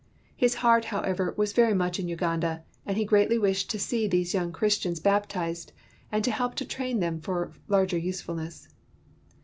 [0.35, 4.33] His heart, however, was very much in Uganda, and he greatly wished to see these
[4.33, 5.73] young Chris tians baptized
[6.11, 8.67] and to help to train them for larger usefulness.